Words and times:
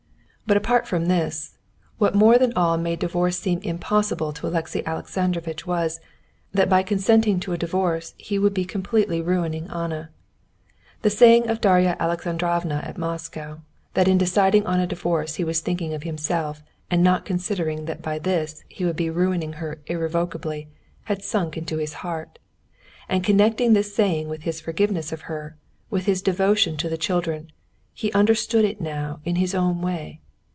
But 0.47 0.57
apart 0.57 0.85
from 0.85 1.05
this, 1.05 1.55
what 1.97 2.13
more 2.13 2.37
than 2.37 2.51
all 2.57 2.75
made 2.75 2.99
divorce 2.99 3.39
seem 3.39 3.59
impossible 3.59 4.33
to 4.33 4.47
Alexey 4.47 4.85
Alexandrovitch 4.85 5.65
was, 5.65 6.01
that 6.51 6.67
by 6.67 6.83
consenting 6.83 7.39
to 7.39 7.53
a 7.53 7.57
divorce 7.57 8.13
he 8.17 8.37
would 8.37 8.53
be 8.53 8.65
completely 8.65 9.21
ruining 9.21 9.69
Anna. 9.69 10.09
The 11.03 11.09
saying 11.09 11.47
of 11.49 11.61
Darya 11.61 11.95
Alexandrovna 12.01 12.81
at 12.83 12.97
Moscow, 12.97 13.61
that 13.93 14.09
in 14.09 14.17
deciding 14.17 14.65
on 14.67 14.81
a 14.81 14.85
divorce 14.87 15.35
he 15.35 15.45
was 15.45 15.61
thinking 15.61 15.93
of 15.93 16.03
himself, 16.03 16.61
and 16.89 17.01
not 17.01 17.23
considering 17.23 17.85
that 17.85 18.01
by 18.01 18.19
this 18.19 18.65
he 18.67 18.83
would 18.83 18.97
be 18.97 19.09
ruining 19.09 19.53
her 19.53 19.79
irrevocably, 19.87 20.67
had 21.05 21.23
sunk 21.23 21.55
into 21.55 21.77
his 21.77 21.93
heart. 21.93 22.39
And 23.07 23.23
connecting 23.23 23.71
this 23.71 23.95
saying 23.95 24.27
with 24.27 24.41
his 24.41 24.59
forgiveness 24.59 25.13
of 25.13 25.21
her, 25.31 25.55
with 25.89 26.07
his 26.07 26.21
devotion 26.21 26.75
to 26.75 26.89
the 26.89 26.97
children, 26.97 27.53
he 27.93 28.11
understood 28.11 28.65
it 28.65 28.81
now 28.81 29.21
in 29.23 29.37
his 29.37 29.55
own 29.55 29.79
way. 29.81 30.19